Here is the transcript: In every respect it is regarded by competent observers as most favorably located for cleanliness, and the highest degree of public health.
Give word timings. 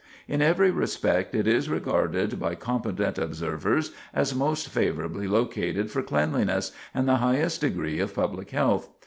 In 0.27 0.41
every 0.41 0.71
respect 0.71 1.35
it 1.35 1.45
is 1.47 1.69
regarded 1.69 2.39
by 2.39 2.55
competent 2.55 3.19
observers 3.19 3.91
as 4.15 4.33
most 4.33 4.69
favorably 4.69 5.27
located 5.27 5.91
for 5.91 6.01
cleanliness, 6.01 6.71
and 6.91 7.07
the 7.07 7.17
highest 7.17 7.61
degree 7.61 7.99
of 7.99 8.15
public 8.15 8.49
health. 8.49 8.89